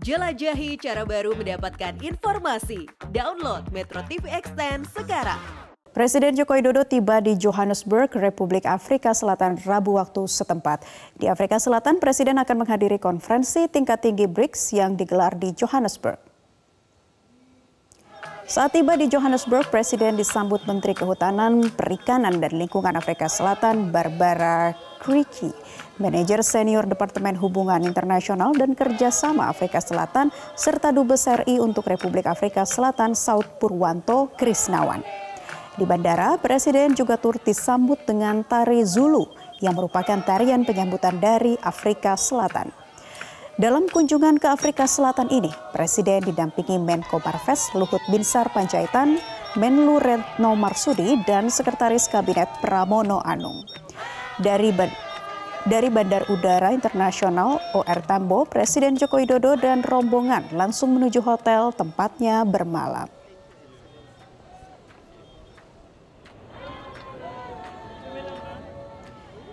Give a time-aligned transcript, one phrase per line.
[0.00, 2.88] Jelajahi cara baru mendapatkan informasi.
[3.12, 5.36] Download Metro TV Extend sekarang.
[5.92, 10.88] Presiden Joko Widodo tiba di Johannesburg, Republik Afrika Selatan Rabu waktu setempat.
[11.20, 16.29] Di Afrika Selatan, Presiden akan menghadiri konferensi tingkat tinggi BRICS yang digelar di Johannesburg.
[18.50, 25.54] Saat tiba di Johannesburg, Presiden disambut Menteri Kehutanan, Perikanan, dan Lingkungan Afrika Selatan, Barbara Kriki,
[26.02, 32.66] Manajer Senior Departemen Hubungan Internasional dan Kerjasama Afrika Selatan, serta Dubes RI untuk Republik Afrika
[32.66, 35.06] Selatan, Saud Purwanto Krisnawan.
[35.78, 39.30] Di bandara, Presiden juga turut disambut dengan tari Zulu
[39.62, 42.89] yang merupakan tarian penyambutan dari Afrika Selatan.
[43.60, 49.20] Dalam kunjungan ke Afrika Selatan ini, Presiden didampingi Menko Marves Luhut Binsar Panjaitan,
[49.52, 53.60] Menlu Retno Marsudi, dan Sekretaris Kabinet Pramono Anung.
[54.40, 54.72] Dari
[55.68, 62.48] dari Bandar Udara Internasional OR Tambo, Presiden Joko Widodo dan rombongan langsung menuju hotel tempatnya
[62.48, 63.19] bermalam.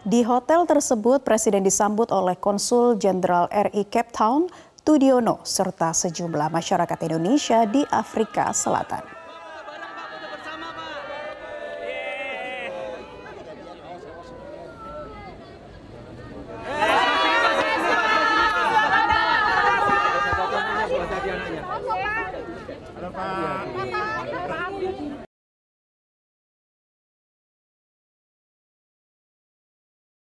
[0.07, 4.47] Di hotel tersebut, Presiden disambut oleh Konsul Jenderal RI Cape Town,
[4.87, 9.03] Tudiono, serta sejumlah masyarakat Indonesia di Afrika Selatan.
[23.17, 24.36] Pak.